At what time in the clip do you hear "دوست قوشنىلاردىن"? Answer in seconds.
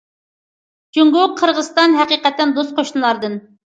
2.61-3.43